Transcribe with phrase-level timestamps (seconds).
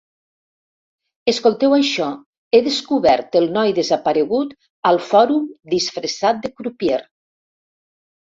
[1.33, 2.07] Escolteu això:
[2.53, 4.57] «He descobert el noi desaparegut
[4.93, 5.45] al Fòrum
[5.77, 6.99] disfressat de crupier.